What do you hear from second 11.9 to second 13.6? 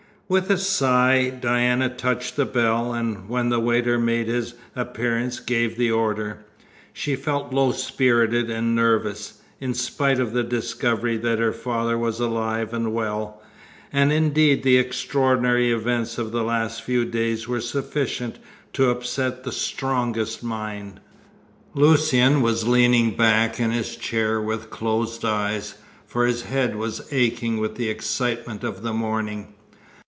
was alive and well;